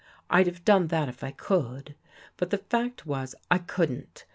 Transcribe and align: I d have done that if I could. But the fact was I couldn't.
I 0.31 0.41
d 0.41 0.49
have 0.49 0.65
done 0.65 0.87
that 0.87 1.09
if 1.09 1.23
I 1.23 1.29
could. 1.29 1.93
But 2.37 2.49
the 2.49 2.57
fact 2.57 3.05
was 3.05 3.35
I 3.51 3.59
couldn't. 3.59 4.25